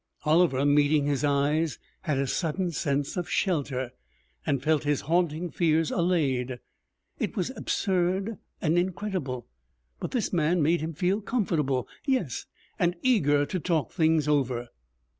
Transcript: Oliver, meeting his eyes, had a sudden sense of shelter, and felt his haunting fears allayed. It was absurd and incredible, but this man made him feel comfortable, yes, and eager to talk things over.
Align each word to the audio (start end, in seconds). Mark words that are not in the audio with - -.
Oliver, 0.25 0.65
meeting 0.65 1.05
his 1.05 1.23
eyes, 1.23 1.77
had 2.01 2.17
a 2.17 2.25
sudden 2.25 2.71
sense 2.71 3.17
of 3.17 3.29
shelter, 3.29 3.91
and 4.47 4.63
felt 4.63 4.83
his 4.83 5.01
haunting 5.01 5.51
fears 5.51 5.91
allayed. 5.91 6.57
It 7.19 7.37
was 7.37 7.51
absurd 7.55 8.39
and 8.63 8.79
incredible, 8.79 9.45
but 9.99 10.09
this 10.09 10.33
man 10.33 10.63
made 10.63 10.81
him 10.81 10.93
feel 10.95 11.21
comfortable, 11.21 11.87
yes, 12.03 12.47
and 12.79 12.95
eager 13.03 13.45
to 13.45 13.59
talk 13.59 13.91
things 13.91 14.27
over. 14.27 14.69